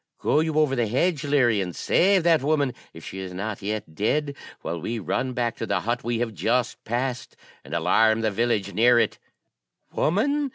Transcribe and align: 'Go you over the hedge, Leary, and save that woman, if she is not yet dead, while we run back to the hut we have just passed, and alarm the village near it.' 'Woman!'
'Go 0.17 0.39
you 0.39 0.55
over 0.57 0.75
the 0.75 0.87
hedge, 0.87 1.23
Leary, 1.23 1.61
and 1.61 1.75
save 1.75 2.23
that 2.23 2.41
woman, 2.41 2.73
if 2.91 3.05
she 3.05 3.19
is 3.19 3.35
not 3.35 3.61
yet 3.61 3.93
dead, 3.93 4.35
while 4.61 4.81
we 4.81 4.97
run 4.97 5.33
back 5.33 5.55
to 5.57 5.67
the 5.67 5.81
hut 5.81 6.03
we 6.03 6.17
have 6.17 6.33
just 6.33 6.83
passed, 6.85 7.35
and 7.63 7.75
alarm 7.75 8.21
the 8.21 8.31
village 8.31 8.73
near 8.73 8.97
it.' 8.97 9.19
'Woman!' 9.93 10.49